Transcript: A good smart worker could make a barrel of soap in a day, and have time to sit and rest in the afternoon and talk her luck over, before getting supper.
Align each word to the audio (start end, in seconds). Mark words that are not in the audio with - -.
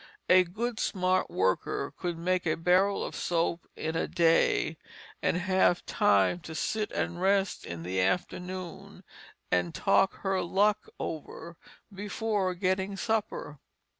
A 0.29 0.43
good 0.43 0.79
smart 0.79 1.29
worker 1.29 1.93
could 1.95 2.17
make 2.17 2.47
a 2.47 2.55
barrel 2.57 3.03
of 3.05 3.15
soap 3.15 3.67
in 3.75 3.95
a 3.95 4.07
day, 4.07 4.77
and 5.21 5.37
have 5.37 5.85
time 5.85 6.39
to 6.39 6.55
sit 6.55 6.89
and 6.91 7.21
rest 7.21 7.63
in 7.67 7.83
the 7.83 8.01
afternoon 8.01 9.03
and 9.51 9.75
talk 9.75 10.15
her 10.21 10.41
luck 10.41 10.89
over, 10.99 11.55
before 11.93 12.55
getting 12.55 12.97
supper. 12.97 13.59